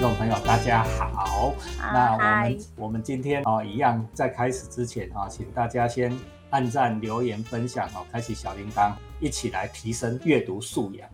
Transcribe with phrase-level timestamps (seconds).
[0.00, 1.54] 众朋友，大家好。
[1.78, 6.10] 那我们我们今天哦，一样在开始之前啊、请大家先
[6.48, 11.06] 按赞、留言、分享哦，开启小铃铛，一起来提升阅读素养。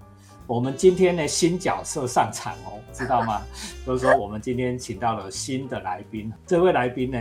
[0.47, 3.43] 我们今天呢新角色上场哦，知道吗？
[3.85, 7.21] 就是说我们今天请到了新的来宾，这位来宾呢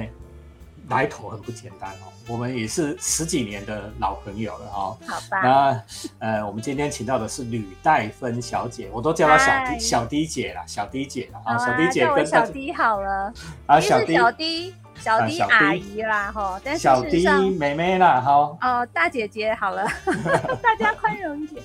[0.89, 4.97] 来头很不简单哦，我们也是十几年的老朋友了哦。
[5.07, 5.84] 好吧，那
[6.20, 9.73] 呃，我们今天请到的是吕黛芬小姐，我都叫她小嗨。
[9.73, 13.34] 迪小迪姐啦，小迪姐啦，啊，小迪姐跟小迪好了，
[13.66, 19.86] 啊，是小迪小迪，小迪啊小迪阿姨啦哈，但是小迪事实上，妹妹啦，哈，哦，大姐姐好了，
[20.61, 21.63] 大家宽容一点，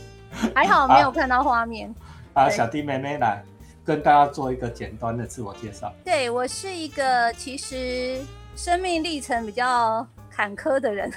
[0.55, 1.93] 还好没有看到画面。
[2.33, 3.43] 啊，小迪妹妹来
[3.85, 5.93] 跟大家做一个简单的自我介绍。
[6.05, 8.21] 对我是一个其实
[8.63, 11.11] 生命历程比较坎坷的人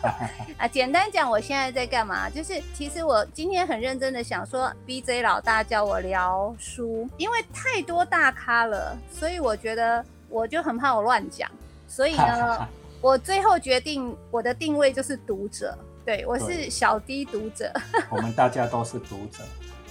[0.56, 0.66] 啊。
[0.66, 2.30] 简单讲，我现在在干嘛？
[2.30, 11.50] 就是其实我今天很认真的想说，BJ 老大叫我聊书，因为太多大咖了，所以我觉得我就很怕我乱讲，
[11.86, 12.66] 所以呢，
[13.02, 15.76] 我最后决定我的定位就是读者。
[16.06, 17.70] 对我是小低读者，
[18.08, 19.44] 我们大家都是读者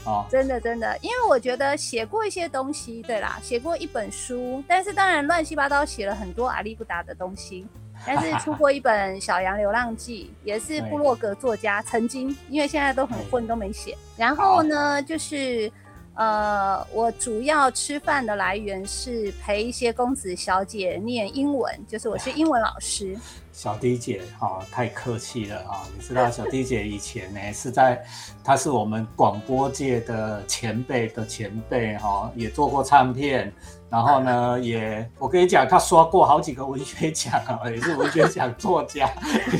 [0.07, 7.67] 哦，真的真的，因为我觉得写过一些东西，对啦，写过一本书，但是当然乱七八糟写了很多阿里不达的东西。
[8.05, 13.97] 但是出过一本《小羊流浪记》， 也是布洛格作家，曾经因为现在都很混都没写。
[14.15, 15.71] 然后呢，就是
[16.17, 23.15] 呃，我主要吃饭的来源是陪一些公子小姐念英文，就是我是英文老师。
[23.53, 28.03] 小迪姐哈、太客气了哈、你知道小迪姐以前呢是在，
[28.43, 33.53] 她是我们广播界的前辈的前辈哈、也做过唱片，
[33.87, 39.07] 然后呢也我跟你讲，她刷过好几个文学奖啊， 也是文学奖作家。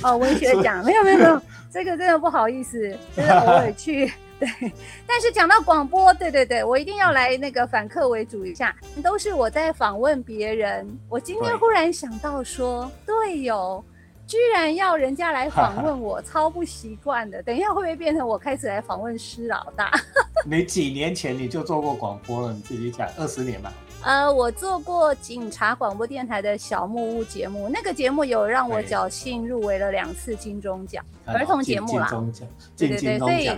[0.01, 1.41] 哦，文学奖没有没有没有，
[1.71, 4.11] 这个真的不好意思，就是偶尔去。
[4.39, 4.71] 对，
[5.07, 10.87] 但是讲到广播，对对对，我一定要来那个反客为主一下，都是我在访问别人。
[11.09, 13.83] 我今天忽然想到说，对哟，
[14.27, 17.41] 居然要人家来访问我，超不习惯的。
[17.41, 19.89] 等一下会不会变成我开始来访问施老大？
[20.45, 23.73] 你几年前你就做过广播了，你自己讲，二十年吧。
[24.03, 32.07] 呃，我做过警察广播电台的小木屋节目，那个节目有让我侥幸入围了两次金钟奖，儿童节目啦。
[32.07, 33.57] 金钟奖，对对对。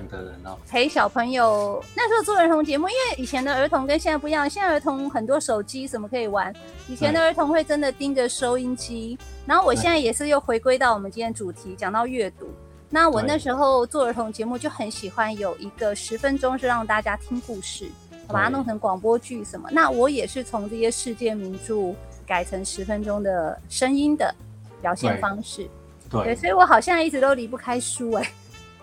[0.68, 1.84] 陪小朋友。
[1.94, 6.54] 那时候做儿童节目，因为以前的儿童跟现在不一样，现在儿童很多手机什么可以玩，
[6.88, 9.18] 以前的儿童会真的盯着收音机。
[9.46, 12.48] 然后我现在也是又回归到我们今天主题，讲到阅读。
[12.90, 17.88] 那我那时候做儿童节目就很喜欢有一个十分钟是让大家听故事，
[18.28, 19.70] 我把它弄成广播剧什么。
[19.72, 21.94] 那我也是从这些世界名著
[22.26, 24.34] 改成十分钟的声音的
[24.82, 25.68] 表现方式。
[26.10, 28.32] 对，对所以我好像一直都离不开书哎、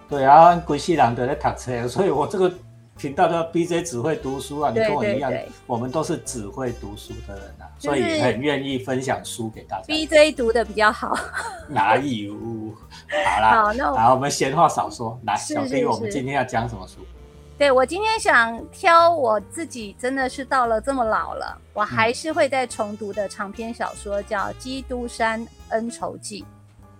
[0.08, 2.48] 对啊，规西人都在读册，所以我这个
[2.98, 9.84] 频道叫 BJ 只会读书啊，你跟我一样对对，我们都是只会读书的人啊，就是所以很愿意分享书给大家。
[9.86, 11.14] BJ 读的比较好。
[11.68, 12.34] 哪有？
[13.10, 17.00] 好啦， 好，那我好，我们闲话少说，来，小弟，我们今天要讲什么书？
[17.58, 26.42] 对我今天想挑我自己，真的是到了这么老了，我嗯还是会再重读的长篇小说，叫《基督山恩仇记》。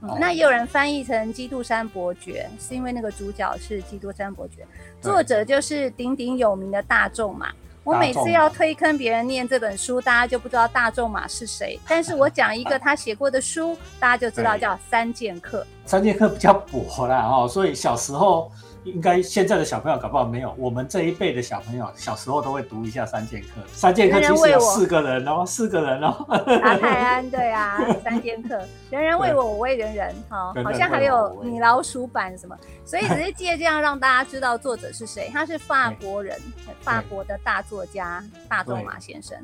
[0.00, 4.66] 那也有人翻译成《基督山伯爵》，是因为那个主角是基督山伯爵，
[5.00, 7.48] 作者就是鼎鼎有名的大众嘛。
[7.82, 11.78] 我每次要推坑别人念这本书，大家就不知道大众马是谁。
[11.86, 15.62] 但是我讲一个他写过的书，大家就知道叫《三剑客》。
[15.84, 18.50] 三剑客比较薄啦哦，所以小时候
[18.86, 23.48] 应该现在的小朋友搞不好没有，我们这一辈的小朋友小时候都会读一下三剑客。
[23.72, 26.24] 三剑客其实有四个人哦， 四个人哦。
[26.28, 28.56] 阿泰安对啊，三剑客，
[28.90, 36.38] 人人为我，我为人人，哈、人人好像还有米老鼠版什么，所以只是借这样让大家知道作者是谁，他是法国人，
[36.80, 39.36] 法国的大作家大仲马先生。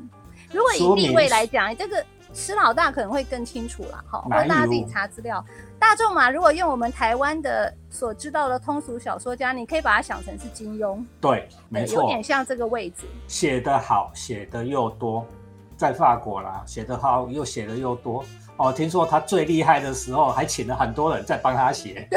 [0.51, 5.43] 如果以地位来讲，这个施老大可能会更清楚了，哈，或哪者大家自己查资料。
[5.83, 13.05] 大众嘛如果用我们台湾的所知道的通俗小说家，你可以把它想成是金庸，对，没错有错，点像这个位置。
[13.27, 15.27] 写得好，写的又多，
[15.75, 18.23] 在法国啦，写得好又写的又多。
[18.57, 22.07] 哦，听说他最厉害的时候，还请了很多人在帮他写。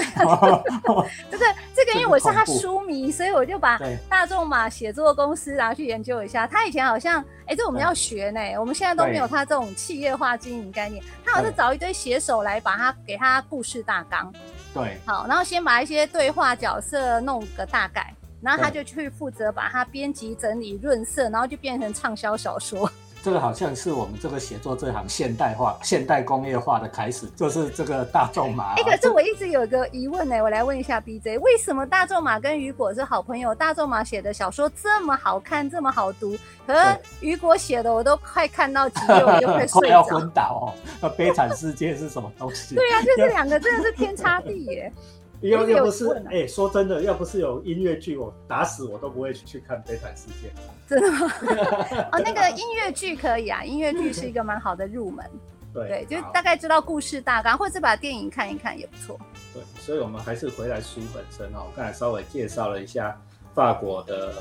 [1.30, 6.46] 这 个这个，因为我是他书迷，所以我就把对大众嘛写作公司拿去研究一下。
[6.46, 11.02] 他以前好像，哎，这我们要学呢，我们现在都没有他这种企业化经营概念。
[11.24, 14.30] 他好像是找一堆写手来把他给他故事大纲，
[14.74, 22.90] 对好，然后先把一些对话角色弄个大概，然后他就去负责把它编辑、整理、润色，然后就变成畅销小说。
[23.22, 28.74] 这个好像是我们这个写作这行现代化、现代工业化的开始，就是这个大仲马。
[28.74, 33.52] 哎，可是我一直有个疑问呢，我来问一下 BJ，为什么大仲马跟雨果是好朋友？
[33.54, 36.36] 大仲马写的小说这么好看，这么好读，
[36.66, 41.10] 可是雨果写的我都快看到几页我就会睡 要昏倒哦。
[41.16, 42.76] 悲惨世界是什么东西？
[42.76, 44.92] 对呀，就是两个真的是天差地 耶。
[45.40, 50.48] 要要不是哎，说真的，要不是有音乐剧，我打死我都不会去看《悲惨世界》。
[50.88, 51.32] 真的吗？
[52.12, 55.24] 哦，那个音乐剧可以啊，音乐剧是一个蛮好的入门。
[55.74, 59.18] 对，就大概知道故事大纲，或者把电影看一看也不错。
[59.52, 61.66] 对，所以我们还是回来书本身哦。
[61.76, 63.20] 刚才稍微介绍了一下
[63.54, 64.32] 法国的，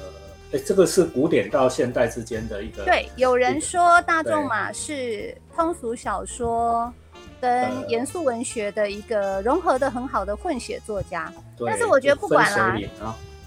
[0.53, 2.85] 哎，这个是古典到现代之间的一个。
[2.85, 6.93] 对，有人说大仲马是通俗小说。
[7.45, 11.31] 跟严肃文学的一个融合的很好的混血作家，
[11.63, 12.75] 但是我觉得不管啦，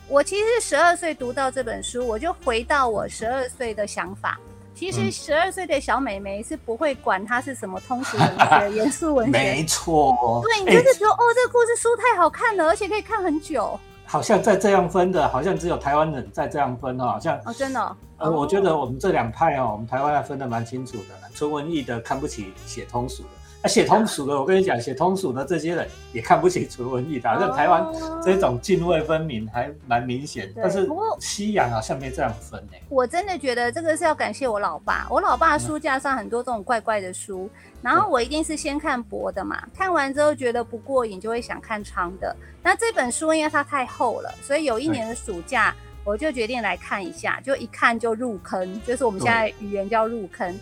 [0.07, 4.39] 我其实十二岁读到这本书，我就回到我十二岁的想法。
[4.73, 10.41] 其实十二岁的小美眉是不会管她是什么通俗文学、 严肃文学，没错。
[10.45, 13.77] 对，你就是说哦，这个故事书太好看了，而且可以看很久。
[14.07, 17.97] 好像在这样分的，好像只有台湾人在这样分哦，好像哦，真的。
[18.19, 21.29] 呃，我觉得我们这两派哦，我们台湾还分的蛮清楚的。
[21.35, 23.29] 纯文艺的看不起写通俗的。
[23.65, 27.85] 写通俗的，我跟你讲，写通俗的这些人也看不起纯文艺的， 像台湾
[28.23, 30.53] 这种泾渭分明还蛮明显。
[30.55, 30.89] 但是
[31.19, 32.73] 西洋好像没这样分呢。
[32.89, 37.51] 我真的觉得这个是要感谢我老爸，我老爸书架上很多这种怪怪的书，
[37.83, 42.35] 然后我一定是先看薄的嘛，看完之后觉得不过瘾，就会想看长的。
[42.63, 45.75] 那这本书因为它太厚了，所以有一年的暑假
[46.05, 50.57] 我就决定来看一下，就一看就入坑，就是我们现在语言叫入坑。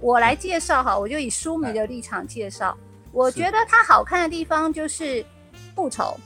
[0.00, 2.76] 我来介绍哈，我就以书迷的立场介绍。
[3.12, 5.24] 我觉得它好看的地方就是
[5.74, 6.16] 复仇。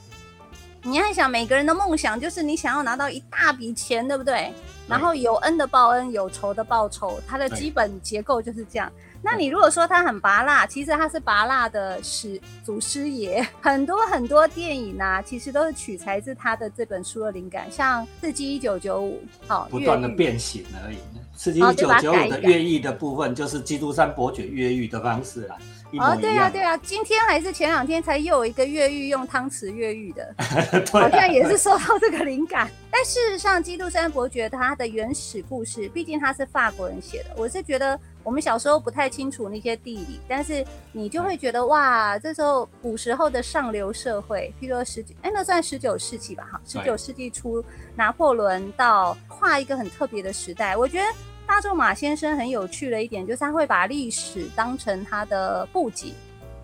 [0.83, 4.53] 你要想，每个人的梦想就是你想要拿到一大笔钱，对不对？
[4.87, 8.91] 然后有恩的报恩，有仇的报仇，它的基本结构就是这样。
[9.23, 13.43] 那你如果说它很拔辣，其实它是拔辣的始祖师爷。
[13.59, 20.97] 很多很多电影啊，其实都是取材自他的这本书的灵感，像《刺激一九九五》好，不断的变形而已。
[21.35, 25.57] 刺激一九九五的越狱的部分，就是基督山伯爵越狱的方式啊。
[25.97, 30.35] 哦，对啊，对啊，今天还是前两天才又有一个越狱用汤匙越狱的，
[30.91, 32.69] 好像也是受到这个灵感。
[32.91, 47.63] 但事实上，基督山伯爵他的原始故事，毕竟他是法国人写的，我是觉得我们小时候不太清楚那些地理，但是你就会觉得哇，这时候古时候的上流社会，譬如说十九，哎，那算十九世纪吧，哈，十九世纪初，
[47.95, 51.05] 拿破仑到跨一个很特别的时代，我觉得。
[51.47, 56.11] 大仲马先生很有趣的一点就是他会把历史当成他的布景，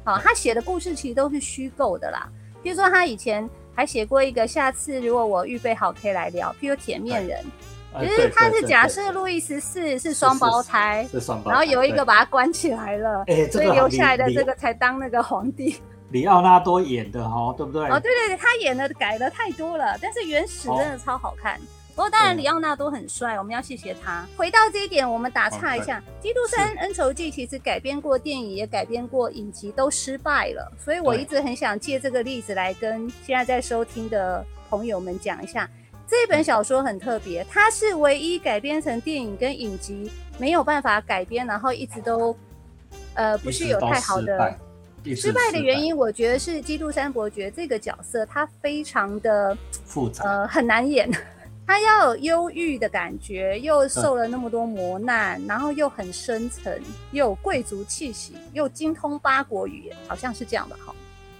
[0.03, 2.27] 好，他写的故事其实都是虚构的啦。
[2.63, 6.51] 譬如说他以前还写过一个，下次如果我预备好可以来聊。
[6.59, 7.45] 譬如铁面人，
[7.99, 11.07] 其实他是假设路易十四是双胞胎，
[11.45, 15.75] 然后有一个把他关起来了，所以留下来的这个才当那个皇帝。
[16.11, 17.87] 里奥纳多演的哦，对不对？
[17.87, 21.57] 哦，对对对，他演的改的太多了，但是原始真的超好看。
[21.95, 24.25] 不过当然，里奥纳多很帅，我们要谢谢他。
[24.35, 30.71] 回到这一点，我们打岔一下，《基督山恩仇记》其实改编过电影，也改编过影集，都失败了。
[30.77, 35.69] 所以我一直很想借这个例子来跟现在在收听的朋友们讲一下，
[36.11, 42.35] 这本小说很特别，它是唯一改编成电影跟影集没有办法改编，然后一直都
[43.13, 44.53] 呃不是有太好的
[45.15, 45.95] 失败的原因。
[45.95, 51.09] 我觉得是基督山伯爵这个角色，他非常的复杂，呃，很难演。
[51.65, 60.93] 他要有忧郁的感觉，又受了那么多磨难，然后又很深沉，又有贵族气息，又精通八国语言，好像是这样的哈。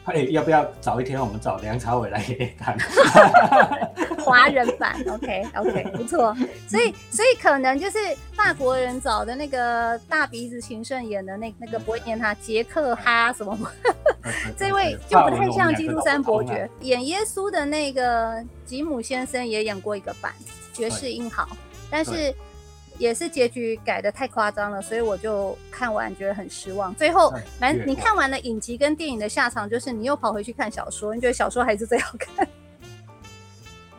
[0.05, 2.77] 哎，要不要早一天我们找梁朝伟来演看？
[4.23, 6.35] 华人版，OK OK， 不错。
[6.67, 7.97] 所以所以可能就是
[8.33, 13.57] 法国人找的那个大鼻子情圣演的那那个不会念他杰克哈什么？
[14.57, 20.31] 这位就不太像基督山伯爵演耶稣的那个吉姆先生也演过一个版
[20.73, 21.47] 爵士英豪，
[21.89, 22.33] 但是。
[23.01, 26.93] 也是结局改的太夸张了，所以我就看完觉得很失望。
[26.93, 32.47] 最后，蛮你看完了影集跟电影的下场，就是你又跑回去看小说，你觉得小说还是最好看？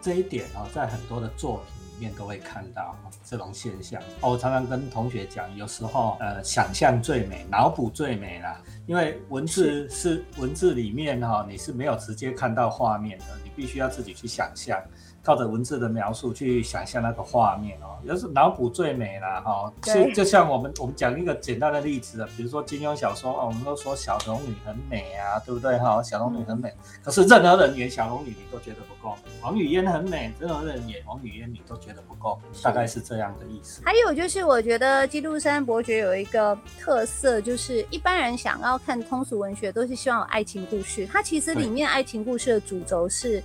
[0.00, 2.96] 这一点哦，在很多的作品里面都会看到
[3.28, 4.00] 这种现象。
[4.20, 8.60] 我常常跟同学讲，有时候呃，想象最美，脑补最美啦。
[8.86, 14.80] 因为文字是文字里面哈，你是没有直接看到画面的，你必须要自己去想象。
[15.22, 19.72] 靠着文字的描述去想象那个画面哦，要是脑补最美了哈。
[19.82, 26.02] 就就像我们我们讲一个简单的例子啊，比如说金庸小说哦，我们都说小龙女很美啊，对不对哈？
[26.02, 26.74] 小龙女很美，
[27.04, 29.14] 可是任何人演小龙女你都觉得不够。
[29.40, 33.82] 王语嫣很美，任何人演王语嫣你都觉觉得不够，大概是这样的意思。
[33.84, 41.06] 还有就是，我觉得《基督山伯爵》有一个特色，就是一般人想要看通俗文学，都是希望有爱情故事。
[41.06, 43.42] 它其实里面爱情故事的主轴是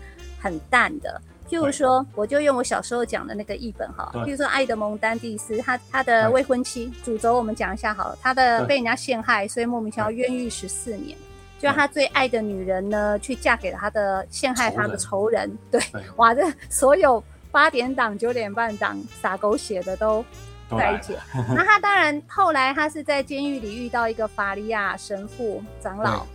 [0.48, 1.22] 很淡的。
[1.50, 11.18] 譬如说，我就用我小时候讲的那个译本哈，譬如说爱德蒙丹蒂斯，他他的未婚妻，主轴我们讲一下好了，他的被人家陷害，所以莫名其妙冤狱十四年。
[11.60, 15.50] 就他最爱的女人呢，去嫁给了他的陷害他的仇人。
[15.72, 15.82] 对，
[16.18, 20.24] 哇，这所有八点档、九点半档撒狗血的都
[20.70, 21.16] 在一起。
[21.56, 26.27] 那他当然后来他是在监狱里遇到一个法利亚神父长老，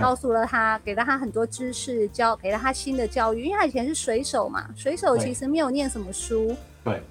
[0.00, 3.44] 告诉了他，给了他很多知识，教给了他新的教育。
[3.44, 6.56] 因为他以前是水手嘛，水手其实没有念什么书。
[6.84, 7.02] 对。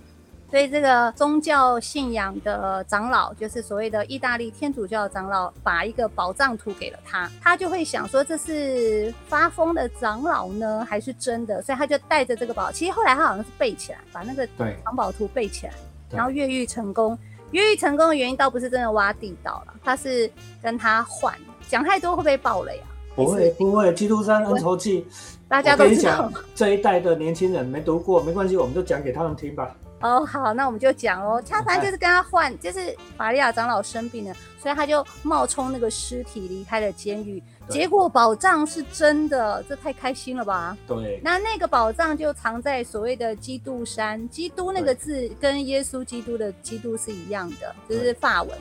[0.49, 11.61] 所以这个宗教信仰的长老，就是所谓的意大利天主教长老，把一个宝藏图给了他，他就会想说这是发疯的长老呢，还是真的？
[11.61, 14.45] 所以他就带着这个宝，其实后来他好像是背起来，把那个
[14.83, 15.73] 藏宝图背起来，
[16.09, 17.17] 然后越狱成功。
[17.51, 20.29] 越狱成功的原因倒不是真的挖地道了，他是
[20.61, 21.33] 跟他换。
[21.71, 22.87] 讲太多会不会爆雷啊？
[23.15, 25.03] 不会不会，《基督山恩仇记》，
[25.47, 26.29] 大家都知道。
[26.53, 29.73] 这一代的年轻人没读过，没关系，我们就讲给他们听吧。
[30.01, 31.41] 哦，好，那我们就讲哦。
[31.47, 37.41] 他反正就是跟他换，就是玛利亚长老生病了，所以他就冒充那个尸体离开了监狱。
[37.69, 40.77] 结果宝藏是真的，这太开心了吧？
[40.85, 41.21] 对。
[41.23, 48.57] 那那个宝藏就藏在所谓的基督山，基督那个字跟耶稣基督的基督是一样的，就是法文。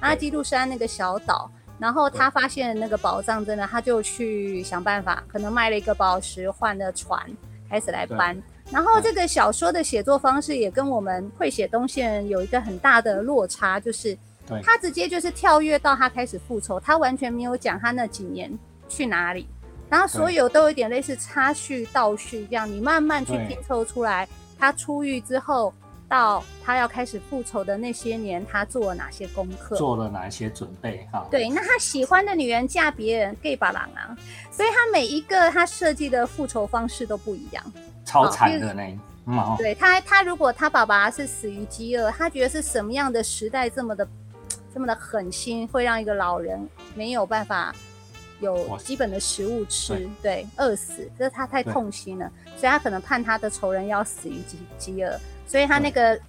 [0.00, 1.48] 那基督山那个小岛，
[1.82, 7.20] 然后他发现那个宝藏，真的，他就去想办法，可能卖了一个宝石换了船，
[7.68, 8.40] 开始来搬。
[8.70, 14.16] 然后这个小说的写作方式也跟我们会写东西人有一个很大的落差，就是
[14.62, 18.56] 他直接就是跳跃到他开始复仇，他完全没有讲他那几年
[18.88, 19.48] 去哪里，
[19.88, 25.74] 然后所有都有点类似插叙倒叙这样，你慢慢去拼凑出来，他出狱之后
[26.12, 31.26] 到他要开始复仇的那些年，他做了哪些功课，做了哪些准备哈？
[31.30, 34.14] 对，那他喜欢的女人嫁别人，gay 巴郎啊，
[34.50, 37.64] 所以他每一个他设计的复仇方式都不一样。
[38.04, 44.06] 超惨的那，嗯，对他，他如果他爸爸是死于饥饿，他觉得是什么样的时代这么的，
[44.74, 47.74] 这么的狠心，会让一个老人没有办法
[48.42, 56.20] 有基本的食物吃，对，饿死，这是他太痛心了，所以他可能判他的仇人要死于饥饥饿，所以他那个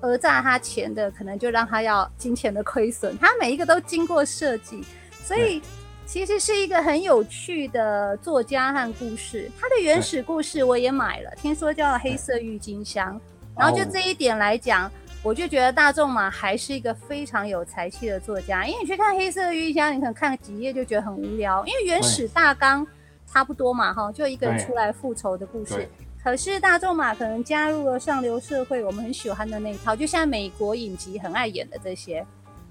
[0.00, 4.82] 讹诈他钱的，可能就让他要金钱的亏损，他每一个都经过设计，
[5.22, 5.62] 所以。
[6.04, 13.16] 其实是一个很有趣的作家和故事，他的原始故事我也买了，听说叫《黑色郁金香》，
[13.56, 14.90] 然后就这一点来讲，
[15.24, 22.84] 我就觉得大众嘛还是一个非常有才气的作家，因为你去看《黑色郁金香》，你可能看几页就觉得很无聊，因为原始大纲
[23.24, 25.88] 差不多嘛，哈，就一个人出来复仇的故事。
[26.24, 32.26] 可是大众嘛，可能加入了上流社会，我们很喜欢的那一套，就像美国影集很爱演的这些，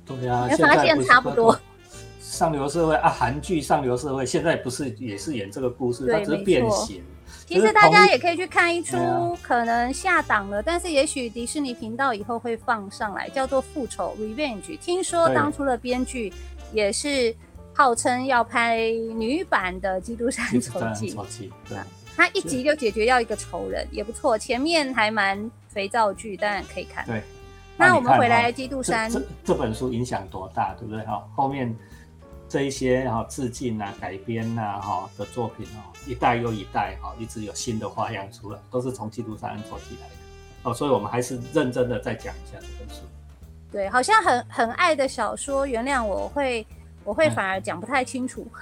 [0.06, 1.58] 对呀，你发现差不多。
[2.20, 7.02] 上流社会啊，韩剧上流社会现在不是也是演这个故事，它只是变形。
[7.52, 14.80] 其实大家也可以去看一出，可能下档了，但是也许迪士尼频道以后会放上来，叫做《复仇》（Revenge）。
[14.80, 16.32] 听说当初的编剧
[16.72, 17.36] 也是
[17.74, 21.14] 号称要拍女版的《基督山仇记》。
[21.68, 21.78] 对，
[22.16, 24.38] 他一集就解决掉一个仇人，也不错。
[24.38, 27.06] 前面还蛮肥皂剧，当然可以看。
[27.06, 27.22] 对，
[27.76, 31.04] 那我们回来《基督山》这这本书影响多大，对不对？
[31.04, 31.76] 哈，后面。
[32.52, 40.14] 这一些哈致敬啊、改编呐哈的作品哦，一代又一代哈，一直有新的花样出来，都是从《基督山恩仇记》来的
[40.64, 43.04] 哦，所以我们还是认真的再讲一下这本书。
[43.72, 46.68] 对，好像很很爱的小说，原谅我会
[47.06, 48.46] 我会反而讲不太清楚，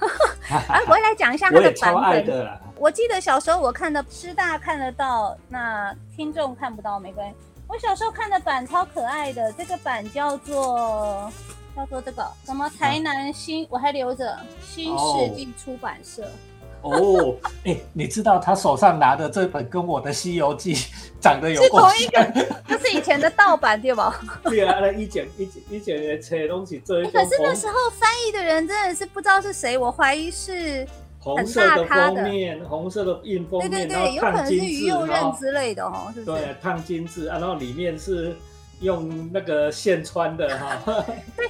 [0.68, 1.92] 啊，我来讲一下它的版
[2.24, 2.60] 本。
[2.76, 7.34] 我记得小时候我看的师大看得到，那听众看不到没关系。
[7.66, 11.28] 我小时候看的版超可爱的，这个版叫做。
[11.76, 16.24] 叫做这个什么台南新，我还留着新世纪出版社。
[16.82, 20.74] 哦，哎，你知道他手上拿的这本跟我的《西游记》
[21.20, 24.18] 长得有同一个，这是以前的盗版对吧？
[24.44, 36.42] 对啊，那一剪一剪一剪的切东西，这可是那时候翻译的人真的是不知道是谁，我怀疑是红色的封面，红色的印封面，对对对，有可能是于右任之类的哦，是不是？
[36.42, 38.34] 对，烫金字，然后里面是。
[38.80, 40.78] 用那个线穿的哈，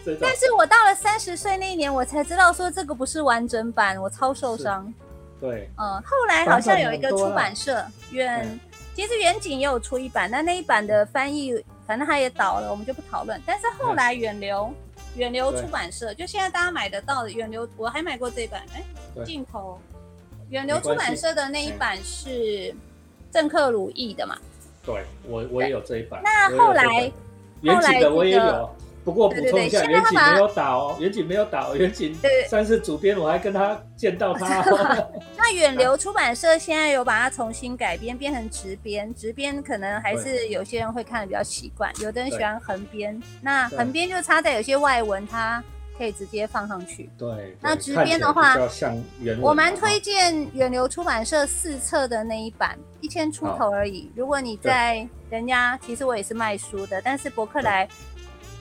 [0.05, 4.93] 对，但是我到了三十岁那一年，我才知道说这个不是完整版，我超受伤。
[5.41, 8.59] 对，嗯，后来好像有一个出版社远，
[8.95, 13.41] 其实远景也有出一版，但那一版的翻译，反正它也倒了，我们就不讨论。
[13.47, 14.75] 但是后来远流，
[15.15, 18.85] 远流出版社，就现在大家买得到的远流，我还买过这版，哎，
[19.25, 19.81] 镜头，
[20.51, 22.75] 远流出版社的那一版是
[23.31, 24.37] 郑克鲁译的嘛？
[24.93, 26.21] 对我我也有这一版。
[26.25, 27.11] 那后来
[27.63, 28.71] 远景的我也有。
[29.03, 32.15] 不过补充一下，远景没有打哦，远景没有打哦，远景
[32.51, 34.63] 算是主编，我还跟他见到他。
[35.39, 43.19] 那远 流出版社现在有把它重新改编，变成直编，直编可能还是有些人会看的比较习惯，有的人喜欢横编。
[43.41, 45.65] 那横编就差在有些外文，它
[46.01, 47.11] 可以直接放上去。
[47.19, 54.11] 对，那直编的话，像原我蛮推荐远流出版社四册的那一版，一千出头而已。
[54.17, 57.87] 如果你在人家，其实我也是卖书的，但是博客来。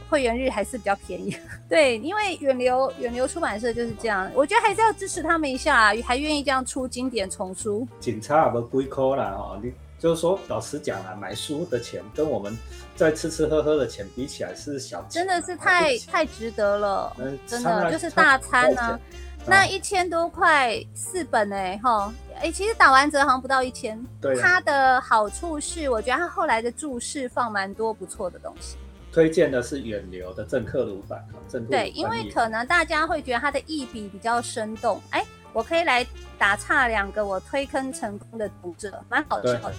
[0.10, 1.38] 会员日还是比较便宜，
[1.70, 7.88] 对，因为远流远流出版社就是这样，我觉得还是要支持他们一下，还愿意这样出经典丛书。
[8.00, 12.58] 警察不贵抠啦哦，你就是说老实讲啊，买书的钱跟我们
[13.00, 17.16] 在吃吃喝喝的钱比起来是小钱，真的是太太值得了，
[17.48, 19.00] 真的就是大餐啊，
[19.48, 28.76] 那一千多块四本哎哈，哎其实打完折好像不到一千，对，它的好处是我觉得它后来的注释放蛮多不错的东西。
[29.14, 35.02] 推荐的是远流的正克鲁版，正对，因为可能大家会觉得它的译笔比较生动。
[35.12, 36.06] 哎，我可以来
[36.38, 39.74] 打岔两个我推坑成功的读者，蛮好笑的。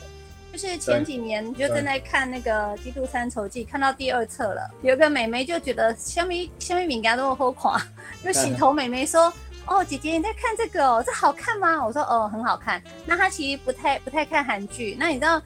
[0.53, 7.81] 就是前几年就正在看那个《基督三仇记》，看到第二册了，有个美眉就觉得香米香米饼干都好垮，
[8.25, 9.33] 就洗头美眉说
[9.67, 15.41] ：“哦，姐姐你在看这个哦，这好看吗？”我说：“哦，很好看。”那她其实不太不太看韩剧，那你知道？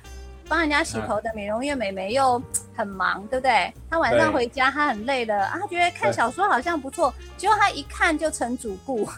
[0.46, 2.42] 帮人家洗头的美容院美眉又
[2.76, 3.73] 很忙，对不对？
[3.88, 9.08] 她晚上回家，她很累了啊，她觉得看小说好像不错，结果她一看就成主顾。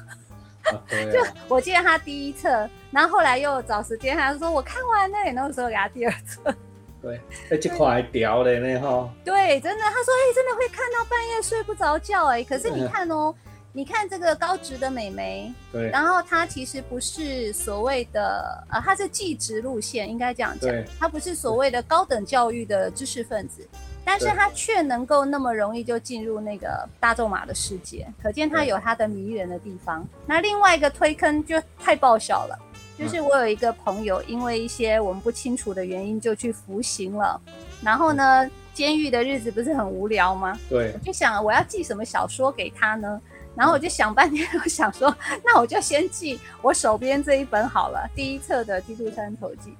[1.12, 6.54] 就我记得他第一册，然后后来又找时间，他说我看完了，那个时候给他第二册。
[7.02, 7.20] 对，
[7.50, 9.10] 哎，这块还掉了呢哈。
[9.24, 12.42] 对，真的，他说哎，真的会看到半夜睡不着觉哎。
[12.42, 13.34] 可是你看哦。
[13.76, 23.68] 你看这个高职的美眉，对，然后她其实不是所谓的呃，她是技职路线，应该这样讲，她不是所谓的高等教育的知识分子，
[24.08, 30.06] 但是他却能够那么容易就进入那个大众马的世界，可见他有他的迷人的地方。
[30.24, 32.56] 那另外一个推坑就太爆笑了，
[32.96, 37.40] 就是我有一个朋友，因为一些我们不清楚的原因就去服刑了，
[37.82, 40.56] 然后呢，监狱的日子不是很无聊吗？
[40.70, 43.20] 对，我就想我要寄什么小说给他呢？
[43.56, 45.12] 然后我就想半天，我想说，
[45.44, 49.74] 那我就先寄我手边这一本好了，第一册的《基督山头记》。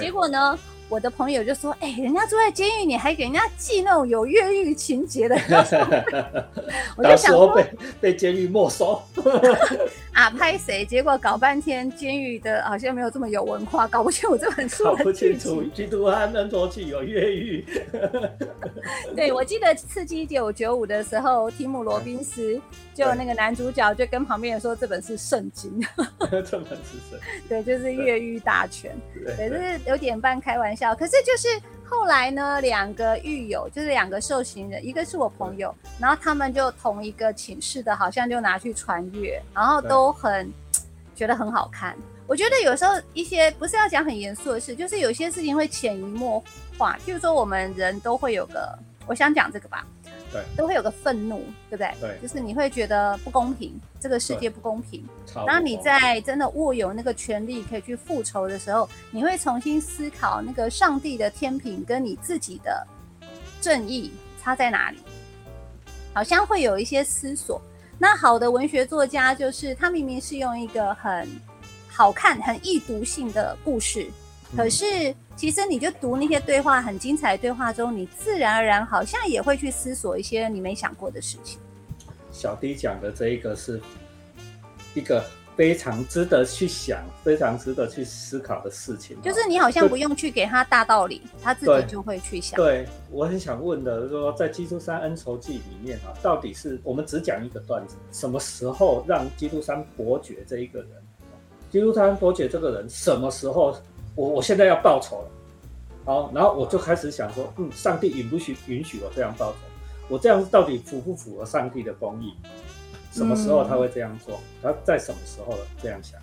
[0.00, 0.58] 结果呢？
[0.88, 5.36] 我的朋友就说：“哎，人家住在监狱，你还给人家寄那种有越狱情节的？”
[6.96, 7.66] 我就想说被
[8.00, 9.02] 被监狱没收
[10.16, 10.82] 啊，拍谁？
[10.82, 14.82] 结果搞半天，监狱的好像没有这么有文化，搞不清楚这本书。
[14.88, 17.62] 搞不清楚基督安能多去有越狱。
[19.14, 22.58] 对，我记得《刺激一九九五》的时候，提姆·罗宾斯
[22.94, 25.70] 就那个男主角就跟旁边人说：“这本是圣经。
[26.48, 27.20] ”这本是圣。
[27.46, 28.96] 对，就是越狱大全。
[29.36, 30.94] 对，就是有点半开玩笑。
[30.94, 31.48] 可是就是
[31.88, 40.52] 后来呢，两个狱友就是两个受刑人，一个是我朋友，然后他们就同一个寝室的，好像就拿去穿越，然后都很
[41.14, 41.96] 觉得很好看。
[42.26, 46.42] 我觉得有时候一些不是要讲很严肃的事，就是有些事情会潜移默
[46.76, 46.98] 化。
[47.06, 49.86] 譬如说，我们人都会有个，我想讲这个吧。
[50.32, 51.94] 对，都会有个愤怒，对不对？
[52.00, 55.04] 对，就是你会觉得不公平，这个世界不公平。
[55.46, 62.86] 然后你在真的握有那个权利可以去复仇的时候，你会重新思考那个上帝的天平跟你自己的
[63.60, 64.12] 正义
[64.42, 64.98] 差在哪里，
[66.12, 67.60] 好像会有一些思索。
[67.98, 71.28] 那好的文学作家就是他明明是用一个很
[71.88, 74.10] 好看、很易读性的故事，
[74.54, 75.14] 可是。
[75.36, 81.60] 其实你就读那些对话，很精彩的对话中，你自然而然好像也会去思索一些你没想过的事情。
[82.32, 83.78] 小迪讲的这一个是
[84.94, 85.22] 一个
[85.54, 89.14] 非常值得去想、非常值得去思考的事情。
[89.20, 92.56] 就是你好像不用去给他大道理，他自己就会去想。
[92.56, 100.88] 对我很想问的，说在《基督山恩仇记》里面啊，到底是我们只讲一个段子，什么时候让基督山伯爵这一个人，
[101.70, 103.76] 基督山伯爵这个人什么时候？
[104.16, 105.28] 我我现在要报仇了，
[106.04, 109.58] 好，然后我就开始想说，嗯，上帝允不许允许我这样报仇？
[110.08, 112.34] 我这样到底符不符合上帝的公义？
[113.12, 114.40] 什么时候他会这样做？
[114.62, 116.20] 他在什么时候这样想？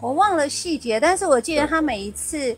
[0.00, 2.56] 我忘了细节，但是我记得他每一次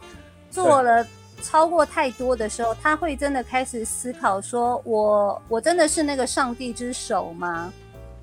[0.51, 1.07] 做了
[1.43, 7.73] 超过太多的时候，他会真的开始思考：说我我真的是那个上帝之手吗？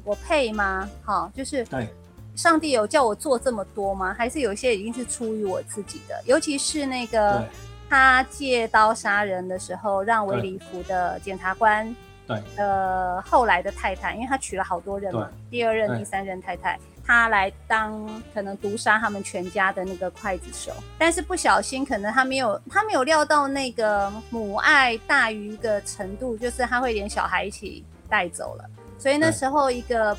[0.03, 0.89] 我配吗？
[1.03, 1.87] 好，就是对。
[2.35, 4.13] 上帝有叫我做这么多吗？
[4.17, 6.21] 还是有些已经是出于我自己的？
[6.25, 7.43] 尤其是那个
[7.89, 28.67] 他借刀杀人的时候，让维里福的检察官，对，呃，后来的太太，因为他娶了好多人嘛，第二任、第三任太太，他来当可能毒杀他们全家的那个刽子手，但是不小心，可能他没有他没有料到那个母爱大于一个程度，就是他会连小孩一起带走了。
[28.97, 30.17] 所以那时候一个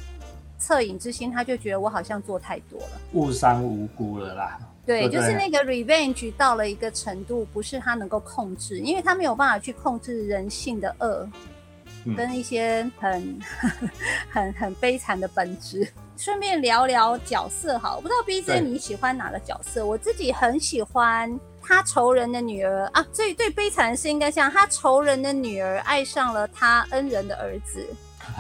[0.61, 4.59] 恻隐之心，他就觉得我好像做太多了，误伤无辜了啦。
[4.87, 11.27] 对，就是那个 revenge 到了一个程度，不是他能够控制，因为他没有办法去控制人性的恶，
[12.15, 13.39] 跟一些很
[14.31, 15.89] 很很悲惨的本质。
[16.17, 19.85] 顺便聊聊角色哈，我不知道 B J 你喜欢哪个角色？
[19.85, 27.85] 我自己很喜欢他仇人的女儿啊，最最悲惨的是应该像他仇人的女儿爱上了他恩人的儿子，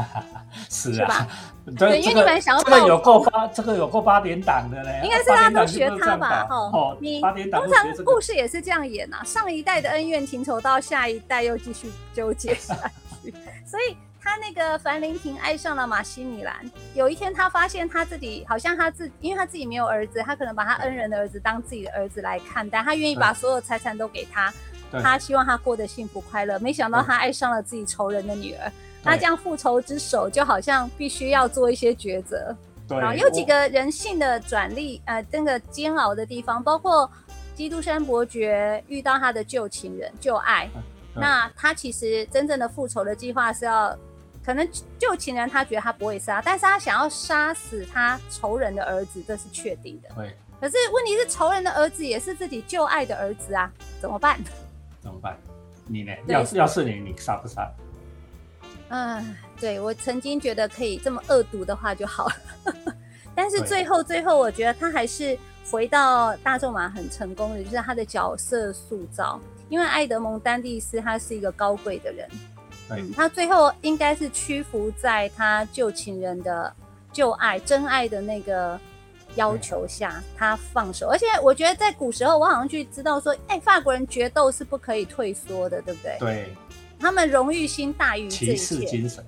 [0.70, 1.26] 是啊，
[1.78, 6.44] 对，因为你们想要这个有够八，这个有够八点档的嘞，应该是大家都学他吧？
[6.48, 12.74] 哈，你通常故事也是这样演呐，上一代的恩怨情仇到下一代又继续纠结下
[13.22, 13.30] 去，
[13.66, 13.96] 所以。
[14.26, 16.54] 他那个樊玲婷爱上了马西米兰。
[16.94, 22.82] 有一天，他发现他自己好像他自，因为他自己没有儿子，他可能把他恩人的儿子当自己的儿子来看待。
[22.82, 24.50] 他愿意把所有财产都给他，
[24.92, 26.58] 他希望他过得幸福快乐。
[26.58, 28.72] 没想到他爱上了自己仇人的女儿。
[29.04, 32.56] 那这样复仇之手就好像必须要做一些抉择。
[32.88, 37.10] 对，有几个人性的转力，呃，那个煎熬的地方，包括
[37.54, 40.68] 基督山伯爵遇到他的旧情人、旧爱。
[41.14, 43.96] 那他其实真正的复仇的计划是要。
[44.44, 50.10] 可能旧情人他觉得他不会杀，但是他想要杀死他仇人的儿子，这是确定的。
[50.14, 50.36] 对。
[50.60, 54.38] 可是问题是，仇人的儿子也是自己旧爱的儿子啊，怎么办？
[55.00, 55.34] 怎么办？
[55.86, 56.12] 你呢？
[56.26, 57.66] 要是要是你，你杀不杀？
[58.88, 62.34] 嗯，对我曾经觉得可以这么恶毒的话就好了，
[63.34, 65.36] 但是最后最后，我觉得他还是
[65.70, 72.28] 回到大众马很成功的，就是他的角色塑造，因为爱德蒙丹蒂斯他是一个高贵的人。
[72.90, 76.70] 嗯，他最后应该是屈服在他旧情人的
[77.12, 78.78] 旧爱、真爱的那个
[79.36, 81.08] 要求下，他放手。
[81.08, 86.16] 而且我觉得在古时候，我好像去知道说，哎，法国人决斗是不可以退缩的，对不对？
[86.20, 86.54] 对，
[87.04, 88.86] 他们荣誉心大于这一切。
[88.86, 89.22] 精神。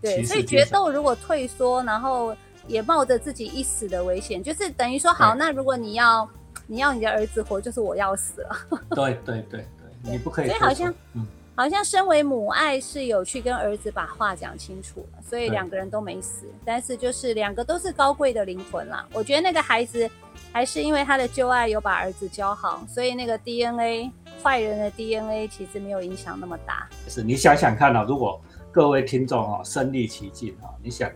[0.00, 2.36] 对，所以决斗如果退缩，然后
[2.68, 6.28] 也冒着自己一死的危险，就是等于说，好，那如果你要
[6.68, 8.56] 你要你的儿子活，就是我要死了。
[8.94, 9.66] 对对对
[10.04, 10.46] 对，你不可以。
[10.46, 11.26] 所以好像嗯。
[11.58, 16.44] 好像身为母爱是有去跟儿子把话讲清楚了，所以两个人都没死。
[16.66, 19.08] 但是就是两个都是高贵的灵魂啦。
[19.14, 20.06] 我觉得那个孩子
[20.52, 24.12] 还是因为他的旧爱有把儿子教好，所以那个 DNA
[24.46, 26.88] 坏人的 DNA 其实没有影响那么大。
[27.08, 31.10] 是你想想看啊，如果各位听众啊身历其境啊，你想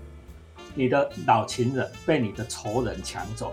[0.75, 3.53] 你的老情人被你的仇人抢走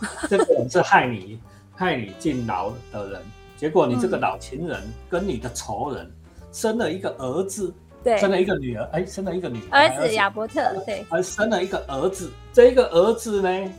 [0.00, 1.38] 了， 这个人是害你
[1.76, 3.20] 害你进牢的人。
[3.58, 6.10] 结果你这个老情人跟你的仇人
[6.50, 7.70] 生了一个儿子，
[8.02, 12.30] 对，生了一个女儿，哎，生了一个女儿子亚伯特，对，还生了一个儿子。
[12.50, 13.72] 这一个儿子呢，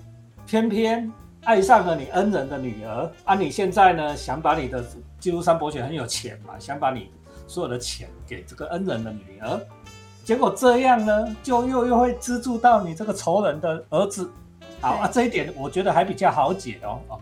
[0.45, 1.11] 偏偏
[1.45, 3.35] 爱上了你恩人的女儿啊！
[3.35, 4.83] 你现在呢，想把你的
[5.19, 7.09] 基督山伯爵很有钱嘛，想把你
[7.47, 9.59] 所有的钱给这个恩人的女儿，
[10.23, 14.29] 结果这样呢，就又又会资助到你这个仇人的儿子。
[14.79, 17.19] 好啊，这一点我觉得还比较好解哦哦。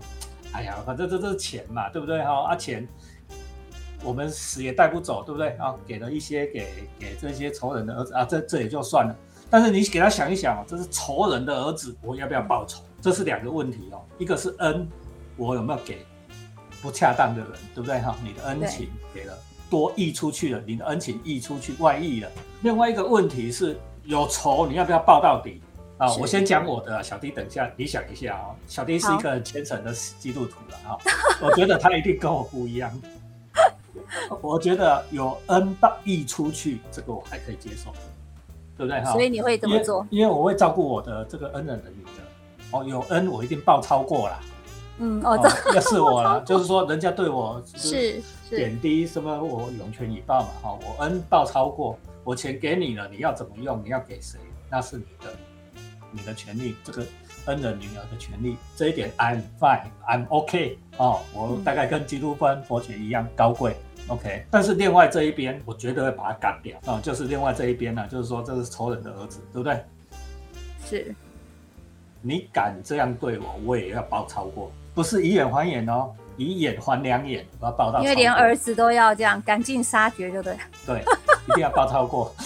[0.52, 2.44] 哎呀，反正这这是钱嘛，对不对哈？
[2.44, 2.88] 啊钱，
[4.04, 5.74] 我们死也带不走，对不对啊？
[5.88, 9.16] 给了一些给给这些仇人的儿子啊，这这也就算了。
[9.50, 12.84] 但是你给他想一想这是仇人的儿子，我要不要报仇？
[13.02, 14.02] 这是两个问题哦。
[14.18, 14.88] 一个是恩，
[15.36, 16.06] 我有没有给
[16.82, 18.16] 不恰当的人，对不对哈？
[18.24, 19.38] 你的恩情给了
[19.70, 22.30] 多溢出去了，你的恩情溢出去外溢了。
[22.62, 25.62] 另外一个问题是有仇，你要不要报到底？
[25.98, 28.56] 啊，我先讲我的，小弟等一下，你想一下啊。
[28.68, 30.98] 小弟是一个虔诚的基督徒了哈，
[31.42, 32.92] 我觉得他一定跟我不一样。
[34.42, 37.92] 我觉得有恩报溢出去，这个我还可以接受，
[38.76, 39.12] 对不对哈？
[39.12, 40.06] 所以你会怎么做？
[40.10, 42.21] 因为我会照顾我的这个恩人的女儿。
[42.72, 44.40] 哦，有恩我一定报超过啦。
[44.98, 45.38] 嗯，哦，
[45.74, 50.50] 要是我了， 就是说人家对我是点滴什么，我涌泉以报嘛。
[50.62, 53.82] 哈，我恩报超过，我钱给你了，你要怎么用？
[53.84, 54.40] 你要给谁？
[54.70, 55.34] 那是你的。
[56.14, 57.06] 你的权利，这个
[57.46, 63.78] 恩人女儿的权利，这一点 I'm fine，I'm OK 哦，我大概跟基督教佛学一样高贵
[64.10, 64.46] ，OK。
[64.52, 69.82] 但是另外这一边，我绝对会把它干掉啊，就是另外这一边呢，就是说这是仇人的儿子，对不对？
[70.86, 71.16] 是。
[72.22, 78.00] 你敢这样对我，我也要报超过，不是以眼还眼哦，以眼还两眼，我要报到。
[78.02, 80.56] 因为连儿子都要这样赶尽杀绝，就对。
[80.86, 81.04] 对，
[81.50, 82.34] 一定要报超过。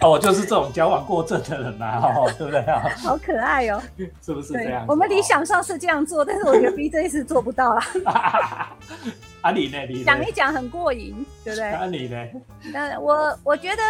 [0.00, 2.00] 哦，我就是这种矫枉过正的人嘛，
[2.36, 2.82] 对不对啊？
[2.96, 3.80] 好可爱哦，
[4.20, 4.84] 是不是这样？
[4.88, 7.80] 我们理想上是这样做，但是我觉得 B J 是做不到了。
[9.42, 9.78] 啊，你呢？
[9.88, 11.70] 你讲一讲很过瘾，对不对？
[11.70, 12.26] 啊，你呢？
[12.72, 13.82] 那我我觉得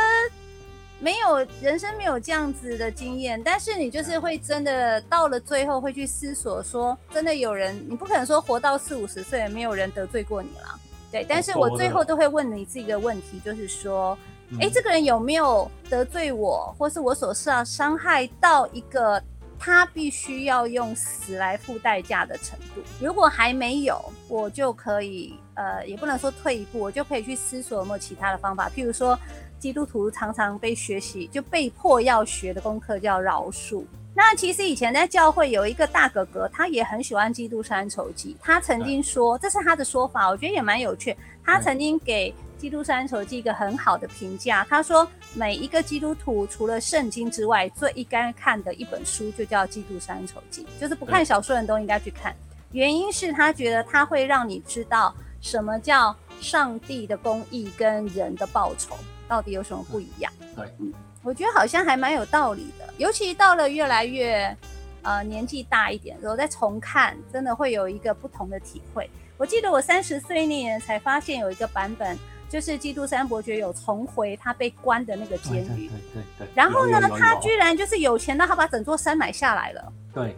[0.99, 10.81] 没有人生没有这样子的经验，但是你就是会真的到了最后会去思索说，真的有人，你不可能说活到四五十岁没有人得罪过你了，
[11.13, 11.25] 对。
[11.29, 14.17] 但是我最后都会问你自己一个问题，就是说，
[14.59, 19.23] 哎，这个人有没有得罪我，或是我所受伤害到一个
[19.59, 22.81] 他必须要用死来付代价的程度？
[23.01, 29.19] 如果还没有，我就可以，呃，也不能说退一步，我就可以去思索有没有其他的方法，譬如说。
[29.59, 33.85] 基督徒常常被学习，就被迫要学的功课叫饶恕。
[34.15, 38.35] 那其实以前在教会有一个大哥哥，他也很喜欢《基督山仇记》。
[38.43, 41.15] 他曾经说，这是他的说法，我觉得也蛮有趣。
[41.45, 44.67] 他曾经给《基督山仇记》一个很好的评价。
[44.71, 52.35] 他说，每一个基督徒除了圣经之外，最应该看的一本书就叫《基督山仇记》，就是不看小说人都应该去看。
[52.73, 58.97] 原因是他觉得他会让你知道什么叫上帝的公义跟人的报酬。
[59.29, 60.33] 到底有什么不一样？
[60.55, 62.85] 对，嗯，我觉得好像还蛮有道理的。
[62.99, 64.57] 尤其到了越来越
[65.03, 69.11] 呃年纪大一点，然后再重看，真的会有一个不同的体会。
[69.37, 75.89] 我记得我三十岁那年才发现有一个版本，就是基督山伯爵有重回他被关的那个监狱。
[75.89, 76.49] 对对对。
[76.55, 79.93] 然后呢，他居然就是有钱到他把整座山买下来了。
[80.15, 80.35] 对。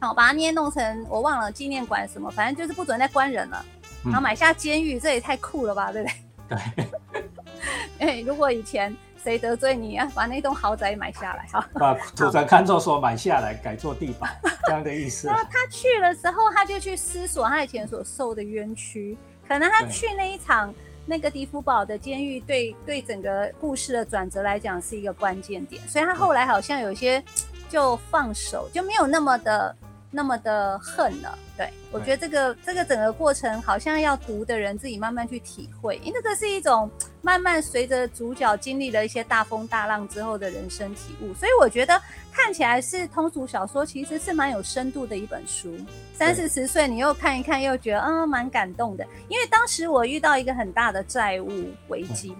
[0.00, 3.64] 好，把它捏弄成我忘了纪念馆什么，反正就是不准再关人了。
[4.04, 6.58] 然后买下监狱，这也太酷了吧，对不对？
[7.14, 7.30] 对。
[7.98, 14.30] 哎，如果以前谁得罪你啊，把那栋豪宅买下来，哈， 把土城看守所买下来改做地板
[14.66, 15.26] 这样的意思。
[15.30, 20.74] 然后他去了之后，他就去思索他以前所受的冤屈，可能他去那一场
[21.06, 27.22] 那个迪福堡的监狱，对对整个故事的转折来讲是一个关键点，所以他后来好像有些
[27.68, 29.74] 就放手，就没有那么的。
[30.14, 36.88] 那么的恨了，对我觉得这个这个整个过程好像要读的人自己慢慢去体会，因为这个是一种
[37.22, 41.98] 慢慢随着主角经历了一些大风大浪之后的人生体悟，所以我觉得
[42.30, 45.74] 看起来是通俗小说，其实是蛮有深度的一本书。
[46.14, 52.36] 三四十岁你又看一看，又觉得嗯蛮感动的，因为当时我遇到一个很大的债务危机，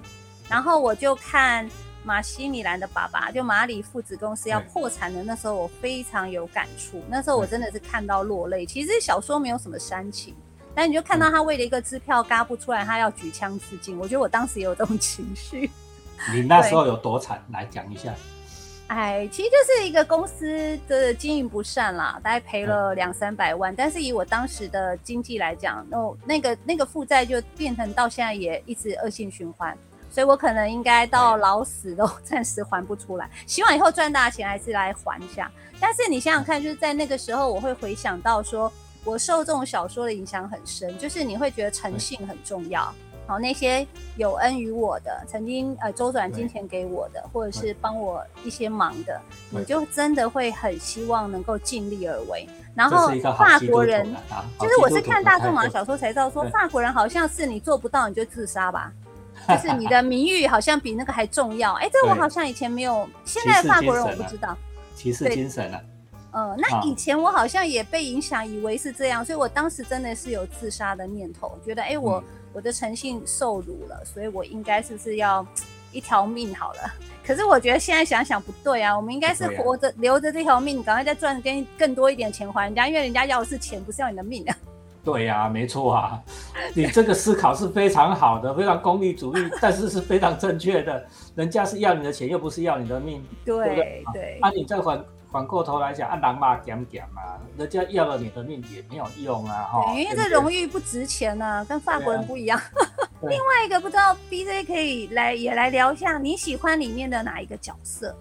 [0.48, 1.66] 然后我就看。
[2.04, 7.02] 马西米兰的爸爸，就马里父子公司要破产的那时候，我非常有感触。
[7.08, 8.66] 那时候我真的是看到落泪。
[8.66, 10.34] 其实小说没有什么煽情，
[10.74, 13.96] 但你就看到他为了一个支票嘎不出来，他要举枪自尽。
[13.98, 15.70] 我觉得我当时也有这种情绪。
[16.32, 17.40] 你那时候有多惨？
[17.52, 18.12] 来讲一下。
[18.88, 23.74] 哎，其实就是一个公司的经营不善啦，大概赔了两三百万。
[23.74, 29.76] 但是以我当时的经济来讲，那那个那个负债就变成到现在也一直恶性循环。
[30.12, 35.50] 所以我可能应该到老死都暂时还不出来，希望以后赚大钱还是来还一下。
[35.80, 38.70] 但是你想想看，就是在那个时候，我会回想到说，
[39.04, 42.92] 我受这种小说的影响很深，就是你会觉得诚信很重要。
[43.26, 52.46] 好，那些有恩于我的，曾经呃周转金钱给我的，或者是帮我一些忙的，你就真的会很希望能够尽力而为。
[52.74, 54.14] 然后法国人，
[54.60, 58.92] 就是我是看大众马小说才知道说，法国人好像是你做不到你就自杀吧。
[59.48, 64.56] 就是你的名誉好像比那个还重要，哎，这我好像以前没有，现在法国人我不知道，
[64.94, 65.80] 骑士精神了。
[66.34, 75.46] 嗯，那以前我好像也被影响，以为是这样，所以我当时真的是有自杀的念头，觉得哎，我我的诚信受辱了，所以我应该是不是要
[75.90, 76.94] 一条命好了？
[77.22, 84.56] 可是我觉得现在想想不对啊，我们应该是活着留着这条命，赶快再赚更更多一点钱还人家，因为人家要的是钱，不是要你的命啊。
[85.04, 86.22] 对呀，没错啊，
[86.74, 91.04] 你这个思考是非常好的，非常功利主义， 但是是非常正确的。
[91.34, 94.04] 人家是要你的钱，又不是要你的命，对不对？
[94.12, 94.38] 对。
[94.40, 99.92] 那你再反反过头来讲，按狼骂讲讲啊，人家要了你的命也没有用啊，哈。
[99.94, 102.60] 因为这荣誉不值钱啊，跟法国人不一样。
[103.22, 108.14] 另外一个不知道 B J 可以来也来聊一下，你喜欢里面的哪一个角色？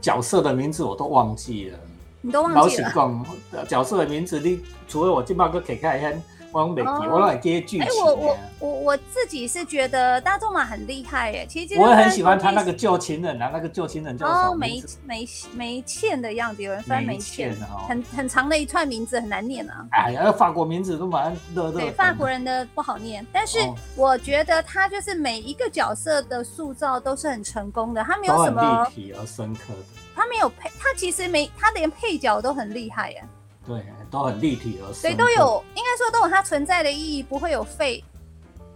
[0.00, 1.78] 角色的名字我都忘记了。
[2.26, 3.64] 你都忘记了。
[3.68, 6.12] 角色的名字，你除了我金宝哥可以看一下。
[6.52, 7.82] 我没记，我来接剧情。
[7.82, 11.46] 哎，我我我我自己是觉得大仲马很厉害耶。
[11.46, 17.54] 其实我也很喜欢他那个旧情人啊，那个旧情人叫什么梅梅梅倩的样子，有人翻梅倩，
[17.86, 19.86] 很很长的一串名字很难念啊。
[19.90, 21.36] 哎呀，法国名字都蛮。
[21.54, 23.58] 对，法国人的不好念，但是
[23.94, 30.05] 我觉得他就是每一个角色的塑造都是很成功的，他没有什么立体而深刻的。
[30.16, 33.22] 他没有配，他其实没，他连配角都很厉害耶。
[33.66, 38.02] 对，都很立体而对，都有，应该说都有它存在的意义，不会有废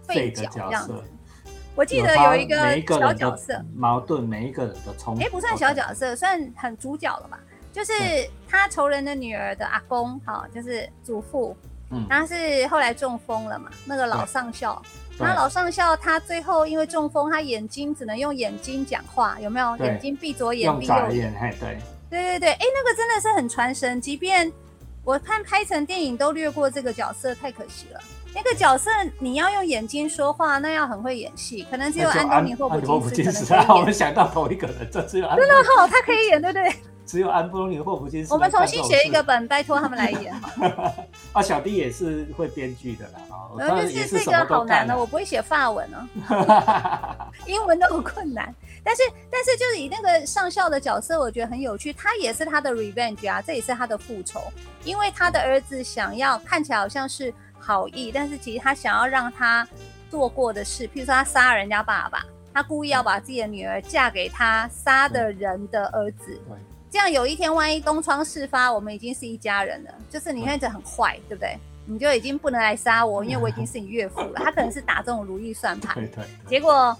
[0.03, 0.93] 废角这样子。
[1.73, 3.63] 我记得有一个小角色。
[3.73, 7.39] 矛盾，每一个人的冲突，哎，不算小角色，算很主角了吧？
[7.71, 7.93] 就是
[8.49, 11.55] 他仇人的女儿的阿公，哈，就是祖父，
[11.89, 14.81] 嗯，他是后来中风了嘛，那个老上校，
[15.21, 19.77] 然后老上校他最后因为中风，他眼睛只能用眼睛讲话，有没有？
[19.77, 21.01] 眼睛闭左眼用闭右眼。
[21.03, 21.77] 眨眼，嘿，对，
[22.09, 24.51] 对对对，哎，那个真的是很传神，即便
[25.03, 27.99] 我看拍成电影都略过这个角色，太可惜了。
[28.33, 33.81] 那个角色你要用眼睛说话，那要很会演戏，可能只有安东尼·霍安普金斯可能我。
[33.83, 36.73] 们想到同一个人，这只有安真的好，他可以演，对不对？
[37.11, 38.33] 只有安东尼·霍普金斯。
[38.33, 39.21] 我们重新写一个。
[39.21, 40.33] 本，拜托他们来演。
[41.33, 48.53] 啊，小弟也是会编剧的啦，啊，然后就是这个好难哦，我不会写法文哦，英文都很困难。
[48.83, 54.41] 但是但是就是以那个上校的角色，我觉得很有趣，他也是他的 revenge 啊，这也是他的复仇，
[54.83, 59.67] 因为他的儿子想要看起来好像是好意，但是其实他想要让他
[60.09, 66.57] 做过的事，譬如说他杀人家爸爸，他故意要把自己的女儿嫁给他杀的人的儿子，对，
[66.91, 71.57] 这样有一天万一东窗事发，我们已经是一家人了，就是你看着很坏，对不对？
[71.85, 74.33] 你就已经不能来杀我，因为我已经是你岳父了。
[74.35, 76.95] 他可能是打这种如意算盘， 对对，结果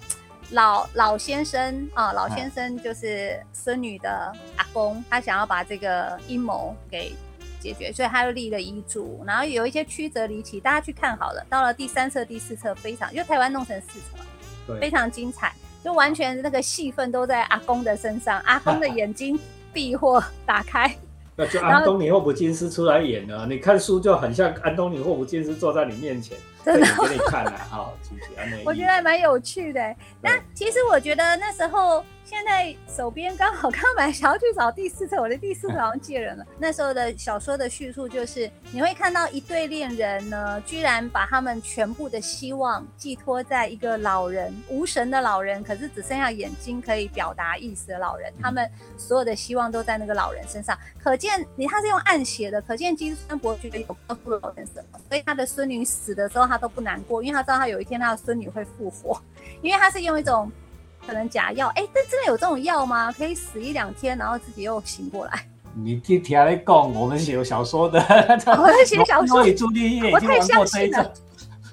[0.52, 7.14] 老老先生啊，老先生就是孙女的阿公，他想要把这个阴谋给
[7.60, 11.46] 解决，所以他又立了遗嘱，然后有一些曲折离奇，大家去看好了。
[11.50, 14.24] 到了第三册、第四册，非常，因为台湾弄成四册，
[14.68, 19.40] 对非常精彩，就完全那个戏份都在阿公的身上，阿公的眼睛
[19.74, 20.94] 闭或打开。
[21.36, 23.48] 那就安东尼·霍普金斯出来演了。
[23.48, 28.52] 你看书就很像安东尼·霍普金斯坐在你面前，真的给你看啊，好，谢谢安。
[28.66, 29.96] 我觉得还蛮有趣的。
[30.22, 36.48] 那其实我觉得那时候，现在手边刚好刚买想要去找第四册，我的第四册好像借人了。
[36.58, 48.66] 那时候的小说的叙述就是，你会看到一对恋人呢，居然把他们全部的希望寄托在一个老人，无神的老人，可是只剩下眼睛可以表达意思的老人，他们
[48.98, 50.80] 所有的希望都在那个老人身上。
[51.04, 59.22] 可见你他是用暗写的，可见基督山伯爵有告诉老人什么，所以他的孙女死的时候他都不难过，因为他知道他有一天他的孙女会复活，
[59.62, 60.50] 因为他是用一种
[61.06, 63.12] 可能假药，哎，但真的有这种药吗？
[63.12, 65.46] 可以死一两天，然后自己又醒过来？
[65.74, 68.00] 你听听来讲，我们写小说的，
[68.58, 71.14] 我在写小说罗密欧与朱丽叶已经玩过这一我太相信招了，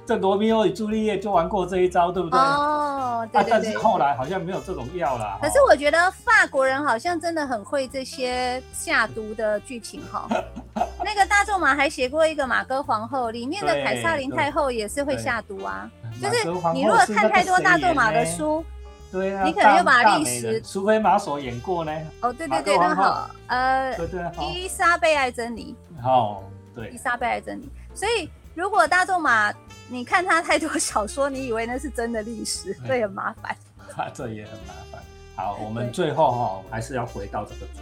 [0.06, 2.38] 这罗密欧与朱丽叶就玩过这一招，对不对？
[2.38, 3.78] 哦，对对，对啊但是。
[3.78, 5.38] 后来好像没有这种药了。
[5.42, 10.28] 可是我觉得法国人好像真的很会这些下毒的剧情哈。
[11.04, 15.90] 那个大仲马还写过一个《马哥皇后》，里面的对凯撒琳太后也是会下毒啊。
[16.22, 18.64] 就是你如果看太多大仲马的书，
[19.10, 26.44] 对啊，你可能就把大历史大美人苏菲玛索演过呢，哦，对马对对，那好，呃，对对，好，伊莎贝艾珍妮，好，
[26.74, 26.90] 对。
[26.90, 27.68] 伊，莎贝艾珍妮。
[27.94, 29.52] 所以如果大仲马
[29.88, 33.02] 你看他太多小说，你以为那是真的历史，对。
[33.02, 33.56] 很麻烦。
[34.12, 35.02] 这也很麻烦。
[35.34, 37.80] 好，我们最后哈、还是要回到这个主题，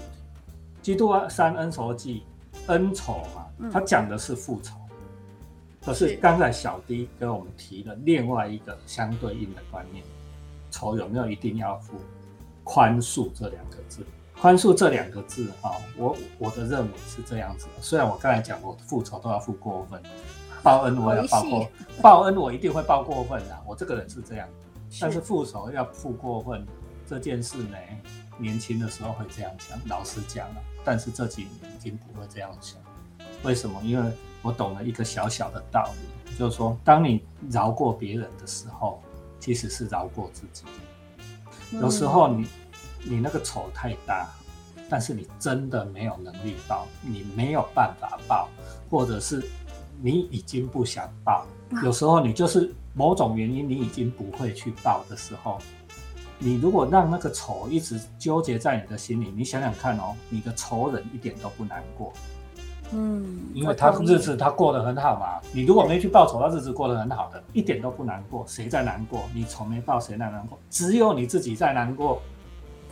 [0.82, 2.22] 《基督山恩仇记》，
[2.68, 4.76] 恩仇嘛嗯，它讲的是复仇。
[5.84, 6.16] 可是是。
[6.16, 10.04] 刚才小 D 跟我们提了另外一个相对应的观念，
[10.70, 11.94] 仇有没有一定要付？
[12.68, 14.04] 宽恕这两个字，
[14.40, 17.80] 宽恕这两个字啊、我我的认为是这样子的。
[17.80, 20.02] 虽然我刚才讲我复仇都要付过分，
[20.64, 21.70] 报恩我也要报过，
[22.02, 24.48] 报恩我一定会报过分的，我这个人是这样。
[25.00, 26.66] 但是复仇要付过分
[27.08, 27.76] 这件事呢，
[28.36, 32.80] 年轻的时候会这样想，老实讲了，但是这几年已经不会这样想。
[33.44, 33.80] 为什么？
[33.84, 39.00] 因为我懂了一个小小的道理，就是说，当你饶过别人的时候，
[39.46, 40.64] 其实是饶过自己。
[41.80, 42.48] 有时候你
[43.04, 44.28] 你那个仇太大，
[44.90, 48.48] 但是你真的没有能力报，你没有办法报，
[48.90, 49.48] 或者是
[50.02, 51.46] 你已经不想报，
[51.84, 55.58] 有时候你就是某种原因你已经不会去报的时候，
[56.40, 62.12] 你如果让那个仇一直纠结在你的心里，你想想看哦，你的仇人一点都不难过，
[62.92, 65.40] 嗯，因为他日子他过得很好嘛。
[65.52, 68.44] 你如果没去报仇，他日子过得很好的，一点都不难过。
[68.46, 69.24] 谁在难过？
[69.34, 70.58] 你仇没报，谁在难过？
[70.70, 72.22] 只有你自己在难过。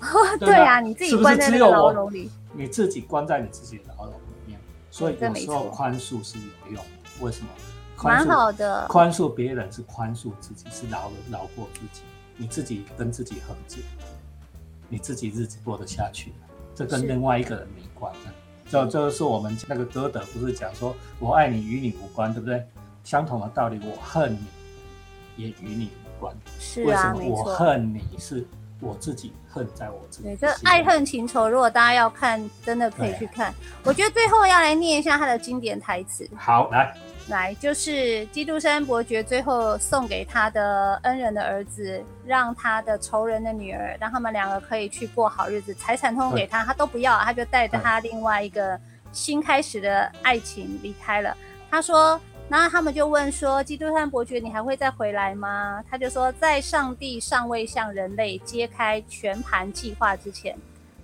[0.38, 7.10] 对啊，你自己关在牢笼里，你自己关在你自己的牢笼里面，所以有时候宽恕是有用的。
[7.20, 7.48] 为什么？
[8.02, 8.86] 蛮宽恕好的。
[8.88, 12.02] 宽恕别人是宽恕自己，是饶了饶过自己，
[12.36, 13.80] 你自己跟自己和解，
[14.88, 16.34] 你自己日子过得下去，
[16.74, 18.30] 这跟另外一个人没关的。
[18.70, 22.64] 就就是我们那个歌德不是讲说“我爱你与你无关”，对不对？
[23.04, 26.34] 相同的道理，我恨你也与你无关。
[26.58, 27.44] 是啊，为什么我。
[27.44, 28.46] 恨你是
[28.80, 30.36] 我自己恨在我自己对？
[30.36, 33.54] 这爱恨情仇，如果大家要看，真的可以去看。
[33.84, 36.96] 我觉得最后要来念一下他的经典台词，好来，
[37.28, 48.78] 来，就是基督山伯爵最后送给他的恩人的儿子，让他的仇人的女儿，让他们两个可以去过好日子，财产通通给他，他都不要，他就带着他另外一个
[49.10, 51.34] 新开始的爱情离开了。
[51.70, 60.56] 他说：“然后他们就问说：“基督山伯爵，你还会再回来吗？”他就说：“在上帝尚未向人类揭开全盘计划之前，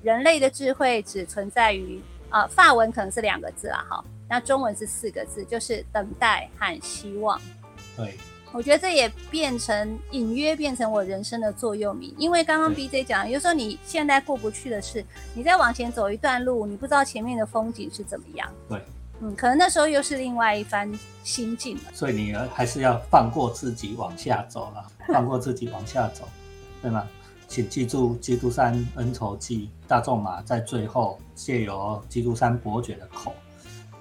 [0.02, 7.38] 人类的智慧只存在于啊，法文可能是两个字啊，哈，那中文是四个字，就是等待和希望。”
[7.96, 8.16] 对，
[8.52, 15.04] 我觉得这也变成隐约变成我人生的座右铭，因为刚刚 B J 讲，有时候你现在过不去的事，
[15.34, 18.48] 你再往前走一段路，你不知道前面的风景是怎么样。
[18.68, 18.80] 对。
[19.22, 20.90] 嗯，可能那时候又是另外一番
[21.22, 21.82] 心境了。
[21.92, 26.26] 所以你还是要放过自己往下走了， 放过自己往下走，
[26.80, 27.06] 对吗？
[27.46, 33.34] 请记住《基督山恩仇记》，大仲马在最后借由基督山伯爵的口，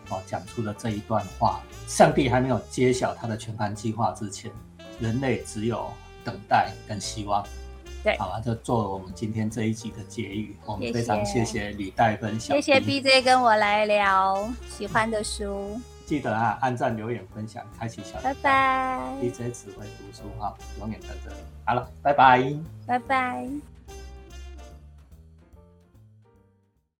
[0.09, 4.51] 哦，讲出了这一段话：上帝还没有揭晓他的全盘计划之前，
[4.99, 5.91] 人类只有
[6.23, 7.45] 等待跟希望。
[8.01, 10.55] 对，好了，就做我们今天这一集的结语。
[10.65, 15.79] 我们非常谢谢李代分享，谢谢 BJ 跟我来聊喜欢的书。
[16.05, 18.99] 记得啊，按赞、留言、分享、开启小拜拜。
[19.21, 21.35] BJ 只会读书哈，永远等着。
[21.65, 22.51] 好了，拜拜，
[22.87, 23.68] 拜拜。